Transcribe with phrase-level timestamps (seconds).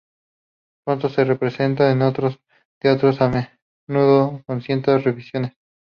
[0.83, 2.39] Pronto se representó en otros
[2.79, 3.51] teatros, a
[3.87, 5.51] menudo con ciertas revisiones.